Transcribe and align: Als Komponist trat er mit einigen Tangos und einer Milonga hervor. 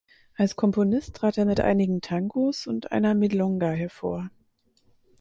Als 0.35 0.55
Komponist 0.55 1.15
trat 1.15 1.37
er 1.37 1.45
mit 1.45 1.59
einigen 1.59 2.01
Tangos 2.01 2.65
und 2.65 2.91
einer 2.91 3.13
Milonga 3.13 3.69
hervor. 3.69 4.31